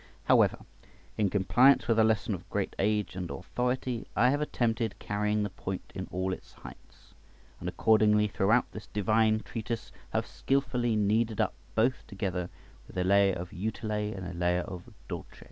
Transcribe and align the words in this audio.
However, 0.23 0.57
in 1.15 1.29
compliance 1.29 1.87
with 1.87 1.99
a 1.99 2.03
lesson 2.03 2.33
of 2.33 2.49
great 2.49 2.75
age 2.79 3.15
and 3.15 3.29
authority, 3.29 4.07
I 4.15 4.31
have 4.31 4.41
attempted 4.41 4.97
carrying 4.97 5.43
the 5.43 5.51
point 5.51 5.91
in 5.93 6.07
all 6.09 6.33
its 6.33 6.53
heights, 6.53 7.13
and 7.59 7.69
accordingly 7.69 8.27
throughout 8.27 8.65
this 8.71 8.87
divine 8.87 9.41
treatise 9.41 9.91
have 10.09 10.25
skilfully 10.25 10.95
kneaded 10.95 11.39
up 11.39 11.53
both 11.75 12.07
together 12.07 12.49
with 12.87 12.97
a 12.97 13.03
layer 13.03 13.33
of 13.35 13.53
utile 13.53 13.91
and 14.15 14.25
a 14.25 14.33
layer 14.33 14.61
of 14.61 14.89
dulce. 15.07 15.27